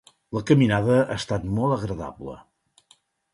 [0.35, 2.35] La caminada ha estat molt agradable.